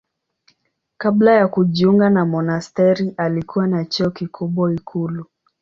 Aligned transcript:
Kabla 0.97 1.31
ya 1.31 1.47
kujiunga 1.47 2.09
na 2.09 2.25
monasteri 2.25 3.13
alikuwa 3.17 3.67
na 3.67 3.85
cheo 3.85 4.11
kikubwa 4.11 4.73
ikulu. 4.73 5.25